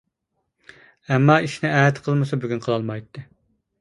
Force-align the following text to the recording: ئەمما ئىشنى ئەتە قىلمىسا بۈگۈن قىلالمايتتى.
ئەمما 1.11 1.35
ئىشنى 1.47 1.73
ئەتە 1.73 2.07
قىلمىسا 2.07 2.41
بۈگۈن 2.47 2.65
قىلالمايتتى. 2.67 3.29